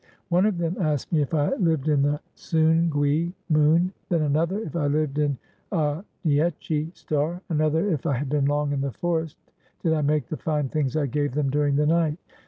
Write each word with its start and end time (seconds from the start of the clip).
One 0.29 0.47
of 0.47 0.57
them 0.57 0.77
asked 0.79 1.11
me 1.13 1.21
if 1.21 1.31
I 1.35 1.53
lived 1.57 1.87
in 1.87 2.01
the 2.01 2.19
soungui 2.35 3.33
(moon), 3.49 3.93
then 4.09 4.23
another 4.23 4.57
if 4.59 4.75
I 4.75 4.87
lived 4.87 5.19
in 5.19 5.37
a 5.71 6.03
niechi 6.25 6.91
(star), 6.97 7.39
another 7.49 7.87
if 7.87 8.07
I 8.07 8.13
had 8.13 8.27
been 8.27 8.45
long 8.45 8.71
in 8.73 8.81
the 8.81 8.93
forest. 8.93 9.37
Did 9.83 9.93
I 9.93 10.01
make 10.01 10.25
the 10.25 10.37
fine 10.37 10.69
things 10.69 10.95
I 10.97 11.05
gave 11.05 11.35
them 11.35 11.51
during 11.51 11.75
the 11.75 11.85
night? 11.85 12.17